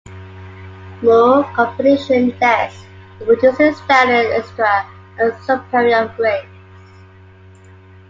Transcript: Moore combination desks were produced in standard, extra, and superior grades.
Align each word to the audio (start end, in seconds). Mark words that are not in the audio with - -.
Moore 1.03 1.43
combination 1.53 2.31
desks 2.39 2.87
were 3.19 3.27
produced 3.35 3.59
in 3.59 3.75
standard, 3.75 4.31
extra, 4.33 4.87
and 5.19 5.31
superior 5.43 6.11
grades. 6.17 6.49